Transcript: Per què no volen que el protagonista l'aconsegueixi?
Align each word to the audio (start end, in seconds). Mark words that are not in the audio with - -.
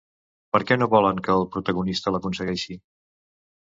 Per 0.57 0.61
què 0.69 0.77
no 0.79 0.87
volen 0.95 1.21
que 1.29 1.37
el 1.43 1.47
protagonista 1.59 2.17
l'aconsegueixi? 2.19 2.83